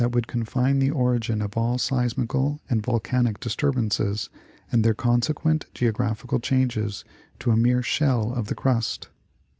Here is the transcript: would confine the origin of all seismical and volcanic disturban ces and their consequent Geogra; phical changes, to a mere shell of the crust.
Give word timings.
would 0.13 0.25
confine 0.25 0.79
the 0.79 0.89
origin 0.89 1.43
of 1.43 1.55
all 1.55 1.77
seismical 1.77 2.57
and 2.67 2.81
volcanic 2.81 3.39
disturban 3.39 3.93
ces 3.93 4.29
and 4.71 4.83
their 4.83 4.95
consequent 4.95 5.67
Geogra; 5.75 6.13
phical 6.17 6.41
changes, 6.41 7.05
to 7.37 7.51
a 7.51 7.55
mere 7.55 7.83
shell 7.83 8.33
of 8.33 8.47
the 8.47 8.55
crust. 8.55 9.09